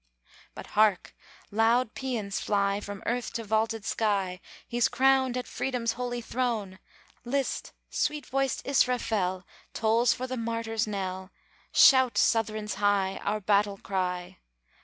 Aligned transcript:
But 0.55 0.65
hark! 0.73 1.15
loud 1.51 1.93
pæans 1.93 2.41
fly 2.41 2.79
From 2.79 3.03
earth 3.05 3.31
to 3.33 3.43
vaulted 3.43 3.85
sky, 3.85 4.41
He's 4.67 4.87
crowned 4.87 5.37
at 5.37 5.45
Freedom's 5.45 5.91
holy 5.91 6.21
throne! 6.21 6.79
List! 7.23 7.71
sweet 7.91 8.25
voiced 8.25 8.65
Israfel 8.65 9.45
Tolls 9.75 10.11
for 10.11 10.25
the 10.25 10.37
martyr's 10.37 10.87
knell! 10.87 11.29
Shout 11.71 12.17
Southrons 12.17 12.77
high, 12.77 13.17
Our 13.23 13.41
battle 13.41 13.77
cry! 13.77 14.39